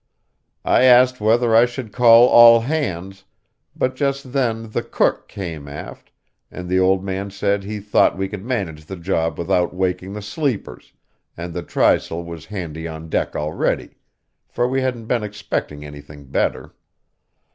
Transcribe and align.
I 0.65 0.85
asked 0.85 1.21
whether 1.21 1.55
I 1.55 1.67
should 1.67 1.91
call 1.93 2.27
all 2.27 2.61
hands, 2.61 3.23
but 3.75 3.95
just 3.95 4.33
then 4.33 4.71
the 4.71 4.81
cook 4.81 5.27
came 5.27 5.67
aft, 5.67 6.11
and 6.49 6.67
the 6.67 6.79
old 6.79 7.03
man 7.03 7.29
said 7.29 7.63
he 7.63 7.79
thought 7.79 8.17
we 8.17 8.27
could 8.27 8.43
manage 8.43 8.85
the 8.87 8.95
job 8.95 9.37
without 9.37 9.75
waking 9.75 10.13
the 10.13 10.21
sleepers, 10.23 10.91
and 11.37 11.53
the 11.53 11.61
trysail 11.61 12.23
was 12.23 12.47
handy 12.47 12.87
on 12.87 13.09
deck 13.09 13.35
already, 13.35 13.97
for 14.47 14.67
we 14.67 14.81
hadn't 14.81 15.05
been 15.05 15.21
expecting 15.21 15.85
anything 15.85 16.25
better. 16.25 16.73